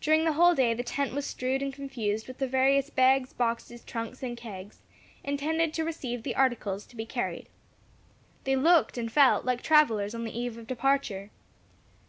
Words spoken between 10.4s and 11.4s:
of departure.